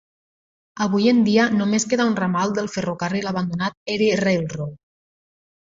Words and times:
Avui 0.85 1.09
en 1.11 1.19
dia 1.27 1.43
només 1.57 1.85
queda 1.91 2.09
un 2.13 2.17
ramal 2.21 2.55
del 2.61 2.71
ferrocarril 2.77 3.31
abandonat 3.33 3.79
Erie 3.97 4.17
Railroad. 4.27 4.77